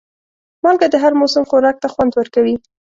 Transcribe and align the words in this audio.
مالګه 0.63 0.87
د 0.91 0.95
هر 1.03 1.13
موسم 1.19 1.43
خوراک 1.49 1.75
ته 1.83 1.87
خوند 1.93 2.11
ورکوي. 2.15 2.55